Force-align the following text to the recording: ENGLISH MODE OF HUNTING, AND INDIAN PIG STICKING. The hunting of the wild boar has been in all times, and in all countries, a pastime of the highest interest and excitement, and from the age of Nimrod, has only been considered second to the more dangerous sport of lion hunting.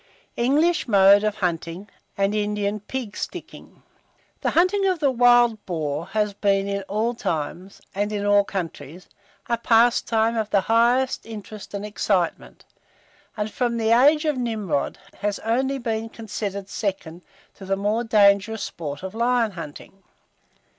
ENGLISH 0.35 0.87
MODE 0.87 1.23
OF 1.23 1.35
HUNTING, 1.35 1.87
AND 2.17 2.33
INDIAN 2.33 2.79
PIG 2.79 3.15
STICKING. 3.15 3.83
The 4.41 4.49
hunting 4.49 4.87
of 4.87 4.97
the 4.97 5.11
wild 5.11 5.63
boar 5.67 6.07
has 6.07 6.33
been 6.33 6.67
in 6.67 6.81
all 6.89 7.13
times, 7.13 7.79
and 7.93 8.11
in 8.11 8.25
all 8.25 8.43
countries, 8.43 9.07
a 9.47 9.59
pastime 9.59 10.35
of 10.35 10.49
the 10.49 10.61
highest 10.61 11.27
interest 11.27 11.75
and 11.75 11.85
excitement, 11.85 12.65
and 13.37 13.51
from 13.51 13.77
the 13.77 13.91
age 13.91 14.25
of 14.25 14.39
Nimrod, 14.39 14.97
has 15.19 15.37
only 15.45 15.77
been 15.77 16.09
considered 16.09 16.67
second 16.67 17.21
to 17.53 17.63
the 17.63 17.77
more 17.77 18.03
dangerous 18.03 18.63
sport 18.63 19.03
of 19.03 19.13
lion 19.13 19.51
hunting. 19.51 20.01